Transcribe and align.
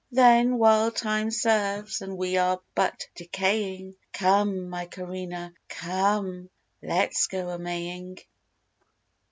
Then 0.11 0.57
while 0.57 0.89
time 0.89 1.29
serves, 1.29 2.01
and 2.01 2.17
we 2.17 2.35
are 2.37 2.59
but 2.73 3.07
decaying, 3.13 3.93
Come, 4.13 4.67
my 4.67 4.87
Corinna! 4.87 5.53
come, 5.69 6.49
let's 6.81 7.27
go 7.27 7.49
a 7.49 7.59
Maying. 7.59 8.17